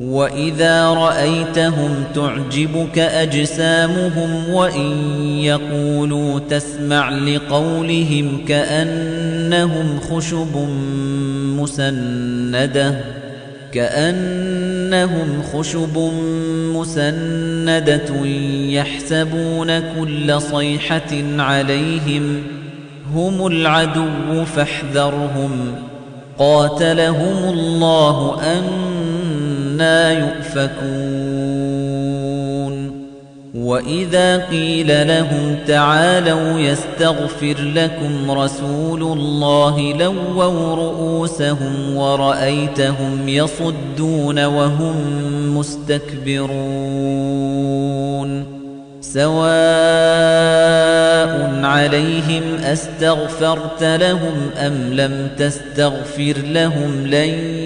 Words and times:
وَإِذَا 0.00 0.86
رَأَيْتَهُمْ 0.88 2.04
تُعْجِبُكَ 2.14 2.98
أَجْسَامُهُمْ 2.98 4.50
وَإِن 4.54 4.92
يَقُولُوا 5.40 6.40
تَسْمَعْ 6.50 7.10
لِقَوْلِهِمْ 7.10 8.44
كَأَنَّهُمْ 8.48 10.00
خُشُبٌ 10.00 10.56
مُّسَنَّدَةٌ 11.60 12.94
كَأَنَّهُمْ 13.72 15.42
خُشُبٌ 15.52 15.98
مُّسَنَّدَةٌ 16.76 18.26
يَحْسَبُونَ 18.68 19.80
كُلَّ 19.80 20.40
صَيْحَةٍ 20.40 21.12
عَلَيْهِمْ 21.38 22.42
هُمُ 23.14 23.46
الْعَدُوُّ 23.46 24.44
فَاحْذَرْهُمْ 24.56 25.74
قَاتَلَهُمُ 26.38 27.48
اللَّهُ 27.48 28.40
أَنَّ 28.42 28.85
أَنَّى 29.80 30.20
يُؤْفَكُونَ. 30.20 31.06
وَإِذَا 33.54 34.36
قِيلَ 34.36 35.08
لَهُمْ 35.08 35.56
تَعَالَوْا 35.68 36.60
يَسْتَغْفِرْ 36.60 37.56
لَكُمْ 37.74 38.30
رَسُولُ 38.30 39.02
اللَّهِ 39.02 39.92
لَوَّوْا 39.92 40.74
رُؤُوسَهُمْ 40.74 41.96
وَرَأَيْتَهُمْ 41.96 43.28
يَصُدُّونَ 43.28 44.44
وَهُمْ 44.44 44.96
مُسْتَكْبِرُونَ. 45.58 46.56
سَوَاءٌ 49.00 49.46
عَلَيْهِمْ 51.64 52.42
أَسْتَغْفَرْتَ 52.64 53.82
لَهُمْ 53.82 54.50
أَمْ 54.56 54.92
لَمْ 54.92 55.28
تَسْتَغْفِرْ 55.38 56.34
لَهُمْ 56.44 57.06
لَن 57.06 57.65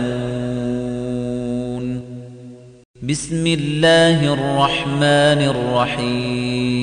بِسْمِ 3.03 3.47
اللَّهِ 3.47 4.34
الرَّحْمَنِ 4.34 5.39
الرَّحِيمِ. 5.50 6.83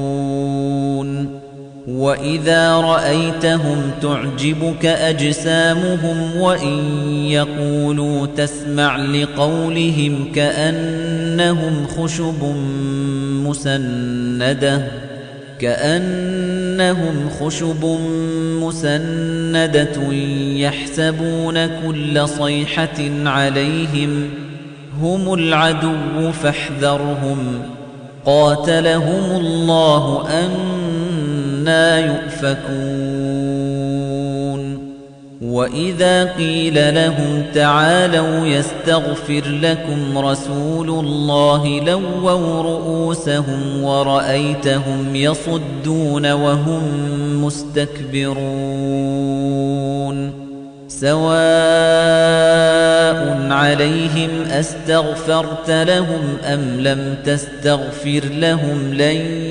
وإذا 1.87 2.75
رأيتهم 2.75 3.91
تعجبك 4.01 4.85
أجسامهم 4.85 6.37
وإن 6.37 6.77
يقولوا 7.25 8.27
تسمع 8.27 8.97
لقولهم 8.97 10.31
كأنهم 10.35 11.87
خشب 11.87 12.55
مسنده 13.47 14.87
كأنهم 15.59 17.29
خشب 17.39 17.85
مسندة 18.61 20.13
يحسبون 20.55 21.65
كل 21.65 22.27
صيحة 22.27 22.99
عليهم 23.25 24.29
هم 25.01 25.33
العدو 25.33 26.31
فاحذرهم 26.43 27.61
قاتلهم 28.25 29.31
الله 29.39 30.27
أنا 31.61 31.99
يؤفكون. 31.99 32.61
وإذا 35.41 36.33
قيل 36.33 36.95
لهم 36.95 37.43
تعالوا 37.53 38.47
يستغفر 38.47 39.43
لكم 39.61 40.17
رسول 40.17 40.89
الله 40.89 41.79
لووا 41.79 42.61
رؤوسهم 42.61 43.83
ورأيتهم 43.83 45.15
يصدون 45.15 46.31
وهم 46.31 46.83
مستكبرون. 47.45 48.81
سواء 50.87 51.21
عليهم 53.51 54.29
أستغفرت 54.51 55.69
لهم 55.69 56.37
أم 56.43 56.61
لم 56.79 57.15
تستغفر 57.25 58.21
لهم 58.33 58.93
لن 58.93 59.50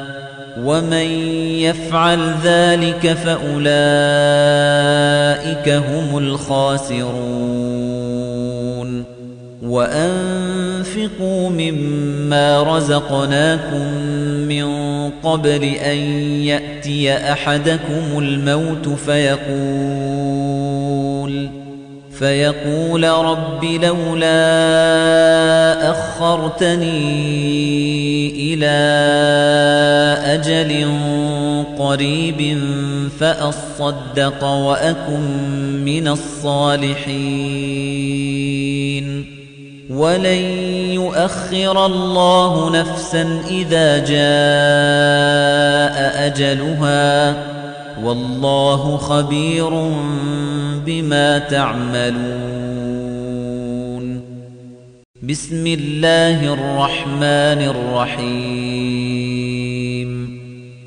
ومن 0.63 1.07
يفعل 1.59 2.33
ذلك 2.43 3.13
فأولئك 3.13 3.69
هم 5.69 6.17
الخاسرون 6.17 7.61
وأنفقوا 9.63 11.49
مما 11.49 12.63
رزقناكم 12.63 13.93
من 14.47 14.91
قبل 15.23 15.63
أن 15.63 15.97
يأتي 16.43 17.13
أحدكم 17.13 18.17
الموت 18.17 18.87
فيقول 18.87 20.51
فيقول 22.21 23.03
رب 23.03 23.63
لولا 23.63 24.31
أخرتني 25.91 27.01
إلى 28.53 28.77
أجل 30.41 30.91
قريب 31.79 32.59
فأصدق 33.19 34.43
وأكن 34.43 35.21
من 35.85 36.07
الصالحين. 36.07 37.01
ولن 39.89 40.43
يؤخر 40.93 41.85
الله 41.85 42.79
نفسا 42.79 43.41
إذا 43.49 43.97
جاء 43.97 44.17
أجلها. 46.27 47.35
والله 48.03 48.97
خبير 48.97 49.69
بما 50.85 51.39
تعملون. 51.39 52.81
بسم 55.23 55.67
الله 55.67 56.53
الرحمن 56.53 57.73
الرحيم. 57.75 59.20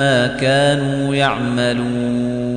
ما 0.00 0.36
كانوا 0.40 1.14
يعملون. 1.14 2.52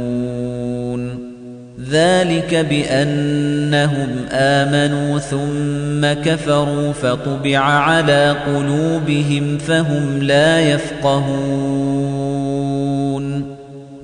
ذلك 1.91 2.55
بأنهم 2.55 4.07
آمنوا 4.31 5.19
ثم 5.19 6.13
كفروا 6.23 6.93
فطبع 6.93 7.57
على 7.59 8.35
قلوبهم 8.47 9.57
فهم 9.57 10.19
لا 10.21 10.59
يفقهون. 10.59 11.94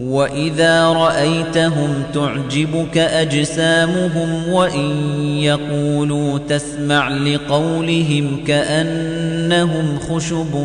وإذا 0.01 0.85
رأيتهم 0.85 2.03
تعجبك 2.13 2.97
أجسامهم 2.97 4.49
وإن 4.49 4.89
يقولوا 5.37 6.39
تسمع 6.49 7.09
لقولهم 7.09 8.43
كأنهم 8.47 9.99
خشب 10.09 10.55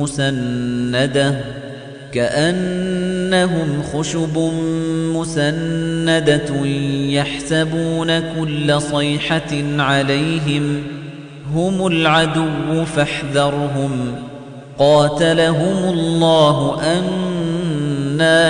مسندة 0.00 1.40
كأنهم 2.12 3.82
خشب 3.92 4.38
مسندة 5.16 6.66
يحسبون 7.06 8.20
كل 8.20 8.80
صيحة 8.80 9.52
عليهم 9.78 10.82
هم 11.54 11.86
العدو 11.86 12.84
فاحذرهم 12.96 14.14
قاتلهم 14.78 15.90
الله 15.90 16.80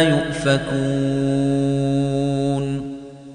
يؤفكون 0.03 1.73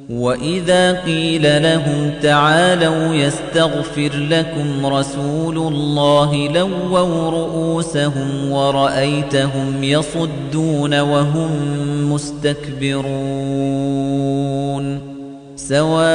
وَإِذَا 0.09 1.01
قِيلَ 1.01 1.63
لَهُمْ 1.63 2.11
تَعَالَوْا 2.21 3.15
يَسْتَغْفِرْ 3.15 4.11
لَكُمْ 4.29 4.85
رَسُولُ 4.85 5.57
اللَّهِ 5.57 6.47
لَوَّوْا 6.47 7.29
رُؤُوسَهُمْ 7.29 8.51
وَرَأَيْتَهُمْ 8.51 9.83
يَصُدُّونَ 9.83 10.99
وَهُمْ 10.99 11.51
مُسْتَكْبِرُونَ 12.11 13.07
سَوَاءٌ 15.55 16.07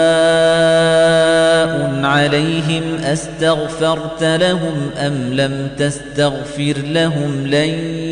عَلَيْهِمْ 2.05 2.83
أَسْتَغْفَرْتَ 3.05 4.23
لَهُمْ 4.23 4.91
أَمْ 4.97 5.33
لَمْ 5.33 5.69
تَسْتَغْفِرْ 5.79 6.75
لَهُمْ 6.79 7.47
لَن 7.47 8.12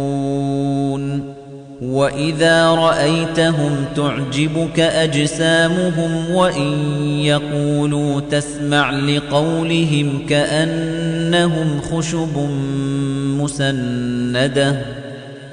وَإِذَا 1.81 2.65
رَأَيْتَهُمْ 2.67 3.85
تُعْجِبُكَ 3.95 4.79
أَجْسَامُهُمْ 4.79 6.35
وَإِن 6.35 6.73
يَقُولُوا 7.23 8.21
تَسْمَعْ 8.31 8.91
لِقَوْلِهِمْ 8.91 10.25
كَأَنَّهُمْ 10.29 11.81
خُشُبٌ 11.81 12.37
مُّسَنَّدَةٌ 13.41 14.75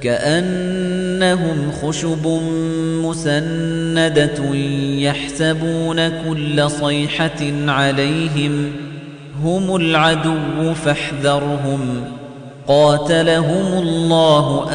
كَأَنَّهُمْ 0.01 1.71
خُشُبٌ 1.81 2.27
مُّسَنَّدَةٌ 3.05 4.55
يَحْسَبُونَ 4.99 6.09
كُلَّ 6.09 6.69
صَيْحَةٍ 6.69 7.41
عَلَيْهِمْ 7.67 8.71
هُمُ 9.43 9.75
الْعَدُوُّ 9.75 10.73
فَاحْذَرْهُمْ 10.85 12.03
قَاتَلَهُمُ 12.67 13.81
اللَّهُ 13.83 14.69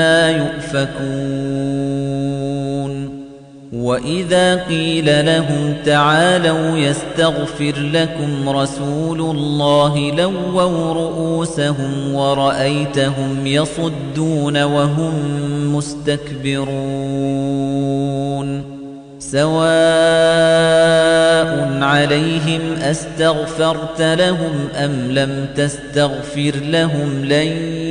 يُؤْفَكُونَ. 0.00 1.28
وَإِذَا 3.72 4.54
قِيلَ 4.54 5.26
لَهُمْ 5.26 5.74
تَعَالَوْا 5.86 6.78
يَسْتَغْفِرْ 6.78 7.74
لَكُمْ 7.92 8.48
رَسُولُ 8.48 9.20
اللَّهِ 9.20 10.10
لَوَّوْا 10.10 10.94
رُءُوسَهُمْ 10.94 12.14
وَرَأَيْتَهُمْ 12.14 13.46
يَصُدُّونَ 13.46 14.62
وَهُمْ 14.62 15.12
مُسْتَكْبِرُونَ. 15.76 16.68
سَوَاءٌ 19.18 19.68
عَلَيْهِمْ 21.82 22.60
أَسْتَغْفَرْتَ 22.82 24.00
لَهُمْ 24.00 24.68
أَمْ 24.74 25.10
لَمْ 25.10 25.46
تَسْتَغْفِرْ 25.56 26.52
لَهُمْ 26.62 27.24
لَن 27.24 27.87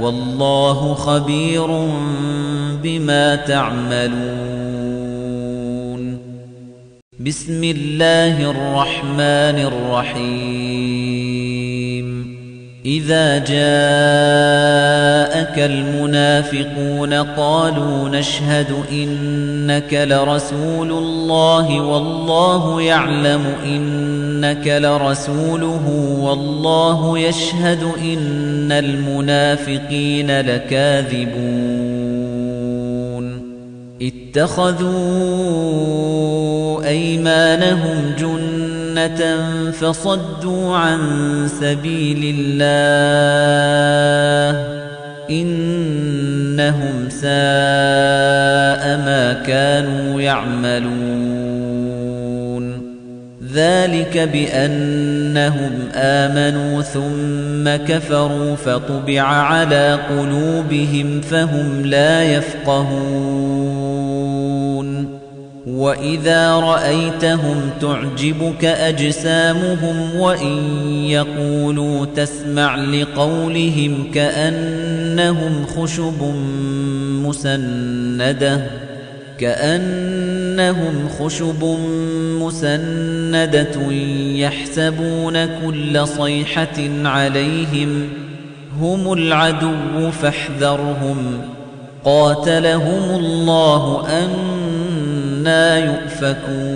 والله 0.00 0.94
خبير 0.94 1.66
بما 2.82 3.36
تعملون. 3.36 4.14
بسم 7.20 7.64
الله 7.64 8.50
الرحمن 8.50 9.58
الرحيم. 9.70 10.93
إذا 12.86 13.38
جاءك 13.38 13.54
المنافقون 15.58 17.14
قالوا 17.14 18.08
نشهد 18.08 18.66
إنك 18.92 19.94
لرسول 19.94 20.90
الله 20.90 21.80
والله 21.80 22.82
يعلم 22.82 23.42
إنك 23.64 24.66
لرسوله 24.66 25.88
والله 26.20 27.18
يشهد 27.18 27.82
إن 27.82 28.72
المنافقين 28.72 30.40
لكاذبون 30.40 31.84
اتخذوا 34.02 34.94
أيمانهم 36.88 38.14
جنة 38.18 38.53
فصدوا 39.70 40.76
عن 40.76 41.00
سبيل 41.60 42.34
الله 42.38 43.14
إنهم 45.30 47.08
ساء 47.08 47.24
ما 49.06 49.42
كانوا 49.46 50.20
يعملون. 50.20 51.54
ذلك 53.54 54.18
بأنهم 54.18 55.72
آمنوا 55.94 56.82
ثم 56.82 57.84
كفروا 57.86 58.56
فطبع 58.56 59.22
على 59.22 59.98
قلوبهم 60.10 61.20
فهم 61.20 61.86
لا 61.86 62.22
يفقهون. 62.22 63.83
وَإِذَا 65.74 66.50
رَأَيْتَهُمْ 66.52 67.70
تُعْجِبُكَ 67.80 68.64
أَجْسَامُهُمْ 68.64 70.16
وَإِن 70.20 70.56
يَقُولُوا 71.06 72.06
تَسْمَعْ 72.16 72.76
لِقَوْلِهِمْ 72.76 74.10
كَأَنَّهُمْ 74.14 75.66
خُشُبٌ 75.66 76.22
مُّسَنَّدَةٌ 77.26 78.66
كَأَنَّهُمْ 79.38 81.08
خُشُبٌ 81.18 81.64
مُّسَنَّدَةٌ 82.42 83.92
يَحْسَبُونَ 84.36 85.46
كُلَّ 85.46 86.06
صَيْحَةٍ 86.06 86.78
عَلَيْهِمْ 87.04 88.08
هُمُ 88.80 89.12
الْعَدُوُّ 89.12 90.10
فَاحْذَرْهُمْ 90.22 91.40
قَاتَلَهُمُ 92.04 93.18
اللَّهُ 93.20 94.06
أَنَّى 95.46 95.86
يُؤْفَكُونَ. 95.86 96.74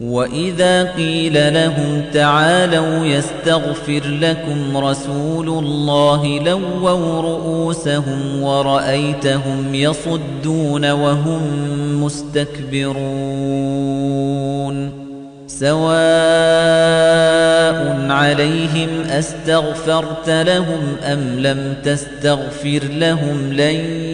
وَإِذَا 0.00 0.82
قِيلَ 0.92 1.54
لَهُمْ 1.54 2.02
تَعَالَوْا 2.14 3.06
يَسْتَغْفِرْ 3.06 4.02
لَكُمْ 4.20 4.76
رَسُولُ 4.76 5.48
اللَّهِ 5.48 6.38
لَوَّوْا 6.46 7.22
رُءُوسَهُمْ 7.22 8.42
وَرَأَيْتَهُمْ 8.42 9.74
يَصُدُّونَ 9.74 10.90
وَهُمْ 10.90 11.42
مُسْتَكْبِرُونَ. 12.04 13.04
سواء 15.46 15.84
عليهم 18.10 18.88
أستغفرت 19.10 20.30
لهم 20.30 20.96
أم 21.02 21.38
لم 21.38 21.74
تستغفر 21.84 22.80
لهم 22.90 23.52
لن 23.52 24.13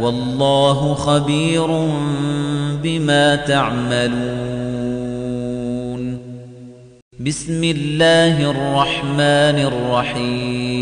والله 0.00 0.94
خبير 0.94 1.66
بما 2.82 3.36
تعملون. 3.36 4.12
بسم 7.20 7.64
الله 7.64 8.50
الرحمن 8.50 9.58
الرحيم. 9.70 10.81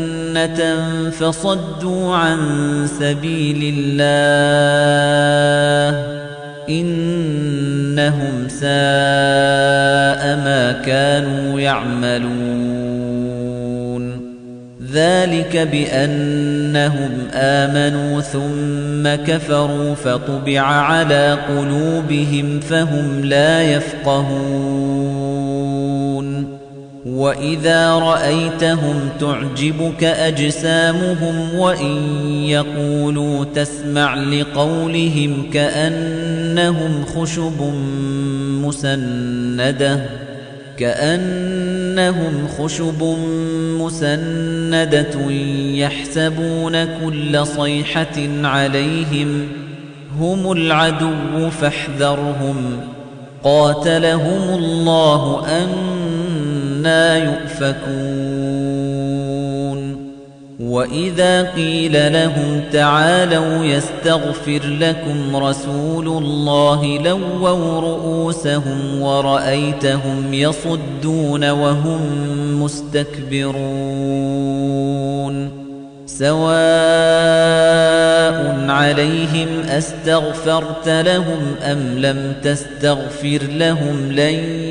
فصدوا 1.11 2.15
عن 2.15 2.39
سبيل 2.99 3.73
الله 3.77 4.21
إنهم 6.69 8.47
ساء 8.47 8.61
ما 10.35 10.81
كانوا 10.85 11.59
يعملون 11.59 12.91
ذلك 14.93 15.57
بأنهم 15.57 17.11
آمنوا 17.33 18.21
ثم 18.21 19.23
كفروا 19.25 19.95
فطبع 19.95 20.61
على 20.61 21.37
قلوبهم 21.49 22.59
فهم 22.59 23.25
لا 23.25 23.61
يفقهون 23.61 25.20
وَإِذَا 27.05 27.91
رَأَيْتَهُمْ 27.93 29.09
تُعْجِبُكَ 29.19 30.03
أَجْسَامُهُمْ 30.03 31.55
وَإِن 31.59 31.97
يَقُولُوا 32.45 33.45
تَسْمَعْ 33.55 34.15
لِقَوْلِهِمْ 34.15 35.49
كَأَنَّهُمْ 35.53 37.05
خُشُبٌ 37.05 37.73
مُّسَنَّدَةٌ 38.65 40.05
كَأَنَّهُمْ 40.77 42.47
خُشُبٌ 42.57 43.03
مُّسَنَّدَةٌ 43.81 45.31
يَحْسَبُونَ 45.73 46.85
كُلَّ 46.85 47.45
صَيْحَةٍ 47.45 48.17
عَلَيْهِمْ 48.43 49.47
هُمُ 50.19 50.51
الْعَدُوُّ 50.51 51.49
فَاحْذَرْهُمْ 51.61 52.79
قَاتَلَهُمُ 53.43 54.55
اللَّهُ 54.59 55.47
أَنَّى 56.85 57.25
يُؤْفَكُونَ. 57.25 58.11
وَإِذَا 60.59 61.51
قِيلَ 61.51 62.13
لَهُمْ 62.13 62.61
تَعَالَوْا 62.73 63.65
يَسْتَغْفِرْ 63.65 64.61
لَكُمْ 64.81 65.35
رَسُولُ 65.35 66.07
اللَّهِ 66.07 66.99
لَوَّوْا 67.03 67.81
رُءُوسَهُمْ 67.81 69.01
وَرَأَيْتَهُمْ 69.01 70.33
يَصُدُّونَ 70.33 71.49
وَهُمْ 71.49 72.01
مُسْتَكْبِرُونَ. 72.63 73.61
سواء 76.05 76.41
عليهم 78.69 79.47
أستغفرت 79.69 80.89
لهم 80.89 81.55
أم 81.61 81.79
لم 81.97 82.33
تستغفر 82.43 83.39
لهم 83.49 84.11
لن 84.11 84.70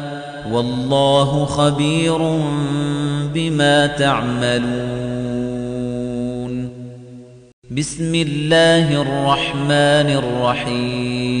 والله 0.51 1.45
خبير 1.45 2.17
بما 3.33 3.87
تعملون. 3.87 5.21
بسم 7.71 8.15
الله 8.15 9.01
الرحمن 9.01 10.09
الرحيم. 10.21 11.40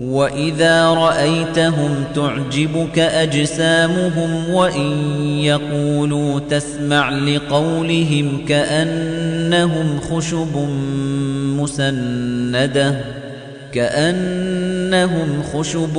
وَإِذَا 0.00 0.86
رَأَيْتَهُمْ 0.88 2.04
تُعْجِبُكَ 2.14 2.98
أَجْسَامُهُمْ 2.98 4.50
وَإِن 4.54 4.90
يَقُولُوا 5.40 6.40
تَسْمَعْ 6.50 7.10
لِقَوْلِهِمْ 7.10 8.44
كَأَنَّهُمْ 8.48 10.00
خُشُبٌ 10.00 10.56
مُّسَنَّدَةٌ 11.60 13.00
كَأَنَّهُمْ 13.72 15.42
خُشُبٌ 15.52 15.98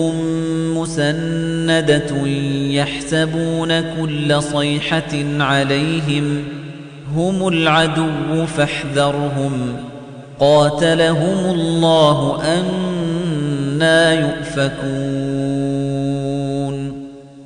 مُّسَنَّدَةٌ 0.77 2.27
يَحْسَبُونَ 2.71 3.81
كُلَّ 3.81 4.41
صَيْحَةٍ 4.43 5.13
عَلَيْهِمْ 5.39 6.43
هُمُ 7.15 7.47
الْعَدُوُّ 7.47 8.45
فَاحْذَرْهُمْ 8.57 9.75
قَاتَلَهُمُ 10.39 11.51
اللَّهُ 11.51 12.41
أَنَّ 12.43 12.94
أَنَّى 13.81 14.21
يُؤْفَكُونَ. 14.21 15.05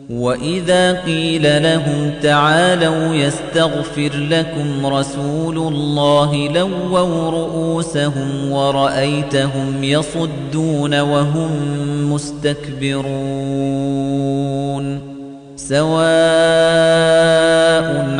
وَإِذَا 0.09 1.01
قِيلَ 1.01 1.63
لَهُمْ 1.63 2.11
تَعَالَوْا 2.23 3.15
يَسْتَغْفِرْ 3.15 4.11
لَكُمْ 4.15 4.85
رَسُولُ 4.85 5.57
اللَّهِ 5.57 6.47
لَوَّوْا 6.47 7.31
رُؤُوسَهُمْ 7.31 8.51
وَرَأَيْتَهُمْ 8.51 9.83
يَصُدُّونَ 9.83 10.99
وَهُمْ 10.99 11.51
مُسْتَكْبِرُونَ. 12.13 13.09
سَوَاءٌ 15.69 16.09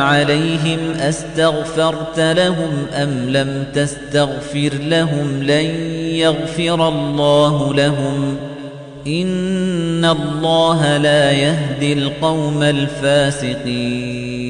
عَلَيْهِمْ 0.00 0.90
أَسْتَغْفَرْتَ 1.00 2.20
لَهُمْ 2.20 2.86
أَمْ 2.92 3.30
لَمْ 3.30 3.64
تَسْتَغْفِرْ 3.74 4.70
لَهُمْ 4.82 5.42
لَن 5.42 5.64
يَغْفِرَ 6.24 6.88
اللَّهُ 6.88 7.74
لَهُمْ 7.74 8.36
إِنَّ 9.06 10.04
اللَّهَ 10.04 10.96
لَا 10.96 11.30
يَهْدِي 11.30 11.92
الْقَوْمَ 11.92 12.62
الْفَاسِقِينَ 12.62 14.49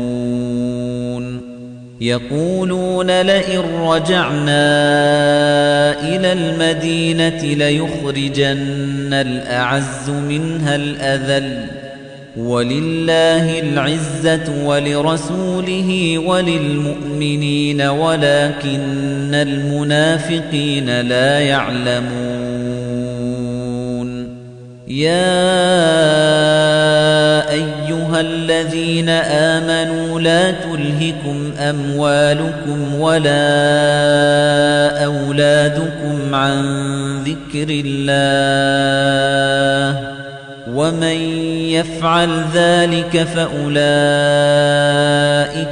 يَقُولُونَ 2.01 3.21
لَئِن 3.21 3.59
رَّجَعْنَا 3.59 4.63
إِلَى 6.15 6.33
الْمَدِينَةِ 6.33 7.43
لَيُخْرِجَنَّ 7.43 9.13
الْأَعَزُّ 9.13 10.09
مِنْهَا 10.09 10.75
الْأَذَلَّ 10.75 11.65
وَلِلَّهِ 12.37 13.59
الْعِزَّةُ 13.59 14.65
وَلِرَسُولِهِ 14.65 16.19
وَلِلْمُؤْمِنِينَ 16.19 17.81
وَلَكِنَّ 17.81 19.33
الْمُنَافِقِينَ 19.33 21.01
لَا 21.01 21.39
يَعْلَمُونَ. 21.39 22.11
يَا 24.87 25.41
أَيُّهَا 27.51 27.80
الَّذِينَ 28.21 29.09
آمَنُوا 29.09 30.19
لَا 30.19 30.51
تُلْهِكُمْ 30.51 31.51
أَمْوَالُكُمْ 31.59 32.95
وَلَا 32.95 33.41
أَوْلَادُكُمْ 35.05 36.35
عَن 36.35 36.63
ذِكْرِ 37.23 37.81
اللَّهِ 37.85 39.21
وَمَن 40.75 41.17
يَفْعَلْ 41.75 42.29
ذَلِكَ 42.53 43.23
فَأُولَئِكَ 43.23 43.79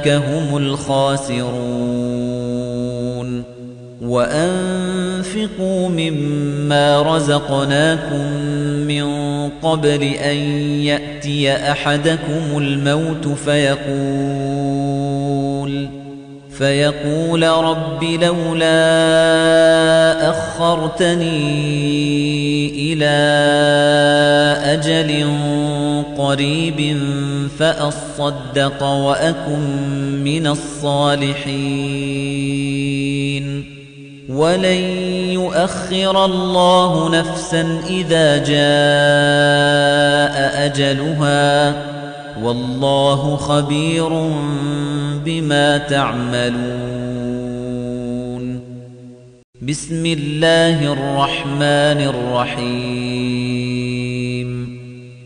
هُمُ 0.08 0.56
الْخَاسِرُونَ 0.56 1.90
وَأَنفِقُوا 4.02 5.88
مِمَّا 5.88 7.02
رَزَقْنَاكُم 7.02 8.26
مِّن 8.90 9.04
قَبْلِ 9.62 10.02
أَن 10.02 10.36
يَأْتِيَ 10.90 11.52
أَحَدَكُمُ 11.52 12.58
الْمَوْتُ 12.58 13.28
فَيَقُولَ 13.28 14.90
فَيَقُولَ 16.58 17.42
رَبِّ 17.42 18.04
لَوْلَا 18.04 18.70
أَخَّرْتَنِي 20.30 21.32
إِلَى 22.92 23.16
أَجَلٍ 24.74 25.10
قَرِيبٍ 26.18 26.98
فَأَصَّدَّقَ 27.58 28.82
وَأَكُن 28.82 29.60
مِّنَ 30.24 30.46
الصَّالِحِينَ. 30.46 31.70
وَلَن 34.30 34.82
يُؤَخِّرَ 35.34 36.24
اللَّهُ 36.24 37.18
نَفْسًا 37.18 37.80
إِذَا 37.90 38.36
جَاءَ 38.38 38.56
أَجَلُهَا 40.66 41.74
وَاللَّهُ 42.42 43.36
خَبِيرٌ 43.36 44.08
بِمَا 45.24 45.78
تَعْمَلُونَ 45.78 47.00
بِسْمِ 49.62 50.06
اللَّهِ 50.06 50.92
الرَّحْمَنِ 50.92 51.98
الرَّحِيمِ 52.14 53.39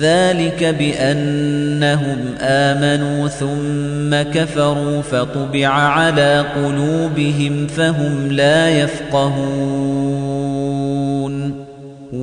ذلك 0.00 0.64
بأنهم 0.64 2.16
آمنوا 2.40 3.28
ثم 3.28 4.32
كفروا 4.32 5.02
فطبع 5.02 5.68
على 5.68 6.44
قلوبهم 6.56 7.66
فهم 7.66 8.28
لا 8.30 8.70
يفقهون. 8.70 10.13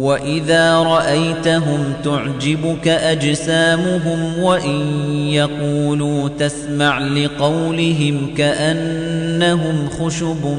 وإذا 0.02 0.76
رأيتهم 0.76 1.94
تعجبك 2.04 2.88
أجسامهم 2.88 4.40
وإن 4.40 4.82
يقولوا 5.30 6.30
تسمع 6.40 7.00
لقولهم 7.00 8.34
كأنهم 8.38 9.90
خشب 10.00 10.58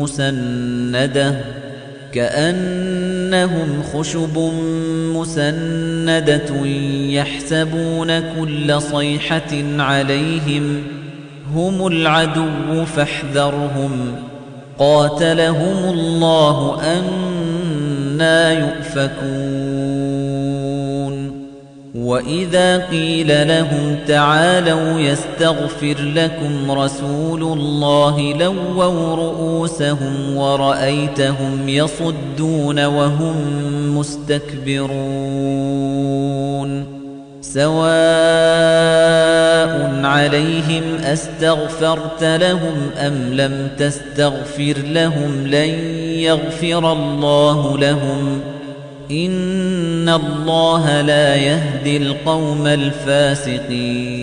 مسنده 0.00 1.40
كأنهم 2.12 3.82
خشب 3.94 4.38
مسندة 5.16 6.66
يحسبون 7.06 8.20
كل 8.20 8.80
صيحة 8.80 9.52
عليهم 9.78 10.82
هم 11.54 11.86
العدو 11.86 12.84
فاحذرهم 12.96 14.14
قاتلهم 14.78 15.90
الله 15.90 16.82
أنا 18.22 18.52
يؤفكون. 18.52 19.12
وإذا 21.94 22.86
قيل 22.86 23.48
لهم 23.48 23.96
تعالوا 24.08 25.00
يستغفر 25.00 25.96
لكم 25.98 26.70
رسول 26.70 27.42
الله 27.42 28.32
لووا 28.32 29.14
رؤوسهم 29.16 30.36
ورأيتهم 30.36 31.68
يصدون 31.68 32.84
وهم 32.84 33.36
مستكبرون. 33.98 34.92
سواء 37.42 37.72
عليهم 40.04 40.94
أستغفرت 41.04 42.24
لهم 42.24 42.90
أم 42.98 43.34
لم 43.34 43.68
تستغفر 43.78 44.74
لهم 44.78 45.46
لن 45.46 45.70
يغفر 46.18 46.92
الله 46.92 47.78
لهم 47.78 48.40
إن 49.10 50.08
الله 50.08 51.00
لا 51.00 51.36
يهدي 51.36 51.96
القوم 51.96 52.66
الفاسقين 52.66 54.22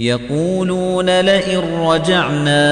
يقولون 0.00 1.20
لئن 1.20 1.58
رجعنا 1.58 2.68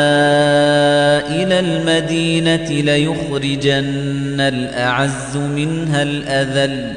إلى 1.29 1.61
المدينة 1.61 2.71
ليخرجن 2.71 4.41
الأعز 4.41 5.37
منها 5.37 6.03
الأذل 6.03 6.93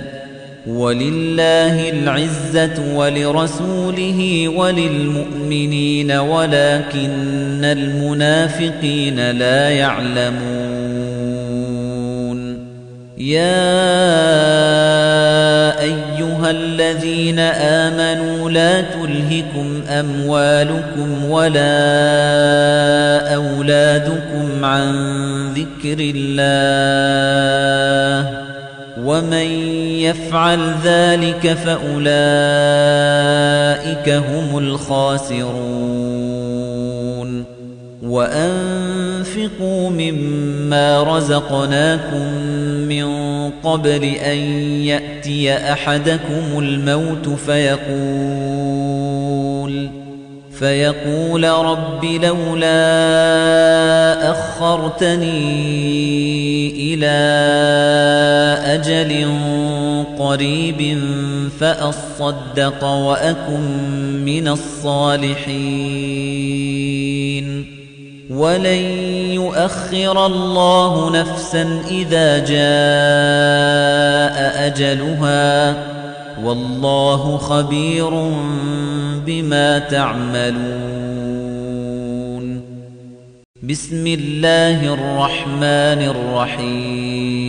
ولله 0.68 1.90
العزة 1.90 2.96
ولرسوله 2.96 4.48
وللمؤمنين 4.48 6.12
ولكن 6.12 7.66
المنافقين 7.66 9.32
لا 9.32 9.70
يعلمون. 9.70 10.90
يا 13.18 13.60
أيها 15.82 16.09
الذين 16.52 17.40
آمنوا 17.40 18.50
لا 18.50 18.82
تلهكم 18.82 19.82
أموالكم 19.90 21.26
ولا 21.26 21.76
أولادكم 23.36 24.66
عن 24.66 24.94
ذكر 25.54 25.98
الله 26.16 26.50
ومن 29.04 29.48
يفعل 30.02 30.60
ذلك 30.84 31.54
فأولئك 31.54 32.10
هم 34.10 34.58
الخاسرون 34.58 36.00
وأنفقوا 38.04 39.90
مما 39.90 41.04
رزقناكم 41.04 42.59
قبل 43.64 44.04
أن 44.04 44.38
يأتي 44.84 45.54
أحدكم 45.54 46.60
الموت 46.60 47.30
فيقول 47.30 48.70
فيقول 50.60 51.44
رب 51.44 52.06
لولا 52.06 52.72
أخرتني 54.32 55.30
إلى 56.94 57.08
أجل 58.66 59.28
قريب 60.20 61.00
فأصدق 61.60 62.84
وأكن 62.84 63.62
من 64.26 64.48
الصالحين. 64.48 65.40
ولن 68.40 68.84
يؤخر 69.36 70.26
الله 70.26 71.12
نفسا 71.12 71.82
إذا 71.92 72.38
جاء 72.40 72.68
أجلها 74.68 75.76
والله 76.44 77.38
خبير 77.38 78.10
بما 79.26 79.80
تعملون. 79.80 81.00
بسم 83.64 84.08
الله 84.08 84.94
الرحمن 84.94 86.02
الرحيم 86.16 87.49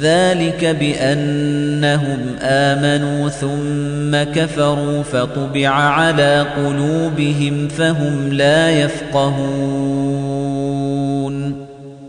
ذلك 0.01 0.65
بأنهم 0.65 2.19
آمنوا 2.41 3.29
ثم 3.29 4.23
كفروا 4.31 5.03
فطبع 5.03 5.69
على 5.69 6.45
قلوبهم 6.57 7.67
فهم 7.67 8.33
لا 8.33 8.69
يفقهون. 8.69 10.22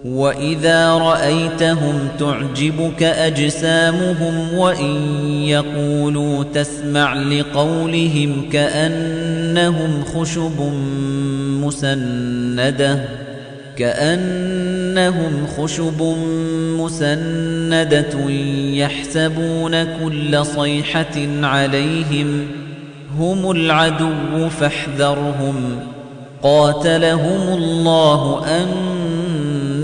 وإذا 0.05 0.91
رأيتهم 0.91 2.09
تعجبك 2.19 3.03
أجسامهم 3.03 4.55
وإن 4.59 5.27
يقولوا 5.27 6.45
تسمع 6.45 7.15
لقولهم 7.15 8.49
كأنهم 8.53 10.05
خشب 10.05 10.73
مسنده 11.65 13.05
كأنهم 13.77 15.47
خشب 15.59 16.03
مسندة 16.79 18.31
يحسبون 18.75 19.85
كل 19.85 20.47
صيحة 20.47 21.17
عليهم 21.43 22.47
هم 23.19 23.51
العدو 23.51 24.49
فاحذرهم 24.61 25.81
قاتلهم 26.43 27.55
الله 27.55 28.47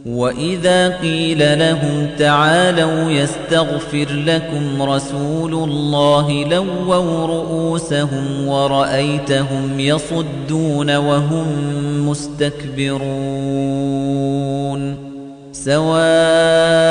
وَإِذَا 0.05 0.97
قِيلَ 0.97 1.59
لَهُمْ 1.59 2.07
تَعَالَوْا 2.19 3.11
يَسْتَغْفِرْ 3.11 4.07
لَكُمْ 4.25 4.81
رَسُولُ 4.81 5.53
اللَّهِ 5.53 6.45
لَوَّوْا 6.51 7.27
رُؤُوسَهُمْ 7.27 8.47
وَرَأَيْتَهُمْ 8.47 9.79
يَصُدُّونَ 9.79 10.95
وَهُمْ 10.95 11.45
مُسْتَكْبِرُونَ. 12.09 13.11
سَوَاءٌ 15.51 16.90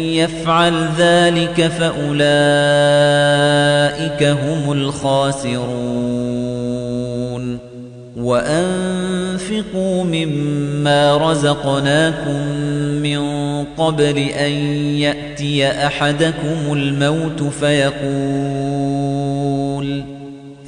يَفْعَلْ 0.21 0.89
ذَلِكَ 0.97 1.67
فَأُولَئِكَ 1.67 2.23
هُمُ 4.23 4.71
الْخَاسِرُونَ. 4.71 6.11
وَأَنفِقُوا 8.17 10.03
مِمَّا 10.03 11.17
رَزَقْنَاكُم 11.17 12.47
مِّن 13.03 13.21
قَبْلِ 13.77 14.17
أَن 14.17 14.51
يَأْتِيَ 14.99 15.67
أَحَدَكُمُ 15.67 16.73
الْمَوْتُ 16.73 17.43
فَيَقُولَ 17.43 18.61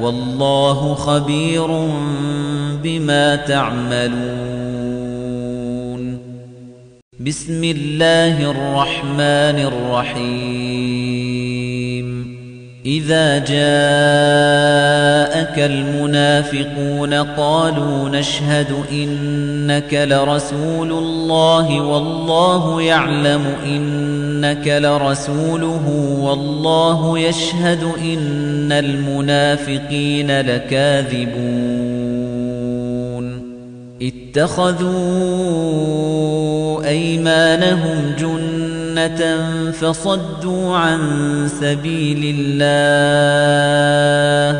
وَاللَّهُ 0.00 0.94
خَبِيرٌ 0.94 1.66
بِمَا 2.82 3.36
تَعْمَلُونَ. 3.36 4.14
بِسْمِ 7.20 7.64
اللَّهِ 7.64 8.50
الرَّحْمَنِ 8.50 9.58
الرَّحِيمِ. 9.72 11.03
إِذَا 12.86 13.38
جَاءَكَ 13.38 13.58
الْمُنَافِقُونَ 15.58 17.14
قَالُوا 17.14 18.08
نَشْهَدُ 18.08 18.66
إِنَّكَ 18.92 19.94
لَرَسُولُ 19.94 20.92
اللَّهِ 20.92 21.80
وَاللَّهُ 21.82 22.82
يَعْلَمُ 22.82 23.44
إِنَّكَ 23.66 24.68
لَرَسُولُهُ 24.68 26.16
وَاللَّهُ 26.20 27.18
يَشْهَدُ 27.18 27.82
إِنَّ 28.02 28.72
الْمُنَافِقِينَ 28.72 30.40
لَكَاذِبُونَ 30.40 31.44
اتَّخَذُوا 34.02 34.94
أَيْمَانَهُمْ 36.88 38.14
جُنَّةً 38.18 38.53
فَصَدُّوا 39.72 40.76
عَن 40.76 41.00
سَبِيلِ 41.60 42.36
اللَّهِ 42.38 44.58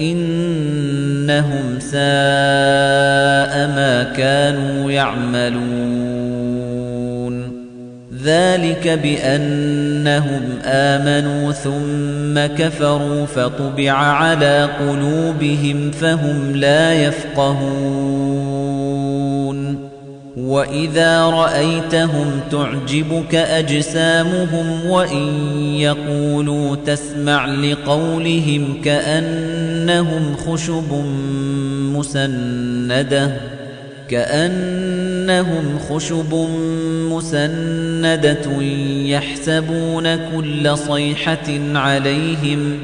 إِنَّهُمْ 0.00 1.80
سَاءَ 1.80 3.68
مَا 3.68 4.12
كَانُوا 4.16 4.90
يَعْمَلُونَ. 4.90 6.04
ذَلِكَ 8.24 8.88
بِأَنَّهُمْ 8.88 10.42
آمَنُوا 10.64 11.52
ثُمَّ 11.52 12.46
كَفَرُوا 12.56 13.26
فَطُبِعَ 13.26 13.92
عَلَى 13.92 14.68
قُلُوبِهِمْ 14.80 15.90
فَهُمْ 15.90 16.56
لَا 16.56 16.92
يَفْقَهُونَ. 16.92 18.53
وَإِذَا 20.36 21.20
رَأَيْتَهُمْ 21.22 22.40
تُعْجِبُكَ 22.50 23.34
أَجْسَامُهُمْ 23.34 24.86
وَإِن 24.90 25.28
يَقُولُوا 25.76 26.76
تَسْمَعْ 26.86 27.46
لِقَوْلِهِمْ 27.46 28.80
كَأَنَّهُمْ 28.84 30.36
خُشُبٌ 30.36 31.04
مُّسَنَّدَةٌ 31.96 33.36
كَأَنَّهُمْ 34.08 35.78
خُشُبٌ 35.88 36.34
مُّسَنَّدَةٌ 37.12 38.62
يَحْسَبُونَ 39.06 40.16
كُلَّ 40.16 40.78
صَيْحَةٍ 40.78 41.48
عَلَيْهِمْ 41.74 42.78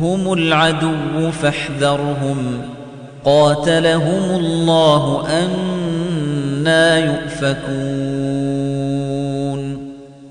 هُمُ 0.00 0.32
الْعَدُوُّ 0.32 1.30
فَاحْذَرْهُمْ 1.42 2.60
قَاتَلَهُمُ 3.24 4.36
اللَّهُ 4.40 5.28
أَنَّىٰ 6.66 7.06
يُؤْفَكُونَ. 7.06 7.94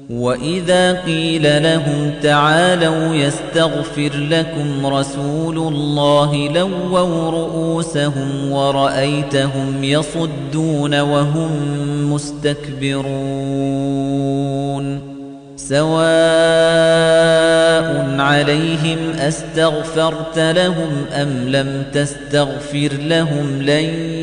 وَإِذَا 0.09 0.93
قِيلَ 0.93 1.63
لَهُمْ 1.63 2.11
تَعَالَوْا 2.23 3.15
يَسْتَغْفِرْ 3.15 4.11
لَكُمْ 4.15 4.85
رَسُولُ 4.85 5.57
اللَّهِ 5.57 6.49
لَوَّوْا 6.55 7.31
رُءُوسَهُمْ 7.31 8.51
وَرَأَيْتَهُمْ 8.51 9.83
يَصُدُّونَ 9.83 10.99
وَهُمْ 10.99 11.51
مُسْتَكْبِرُونَ. 12.13 13.13
سَوَاءٌ 15.55 16.03
عَلَيْهِمْ 18.19 18.97
أَسْتَغْفَرْتَ 19.19 20.39
لَهُمْ 20.39 21.05
أَمْ 21.13 21.29
لَمْ 21.47 21.83
تَسْتَغْفِرْ 21.93 22.91
لَهُمْ 22.99 23.61
لَن 23.61 24.22